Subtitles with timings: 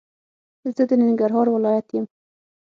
[0.75, 2.05] زه د ننګرهار ولايت يم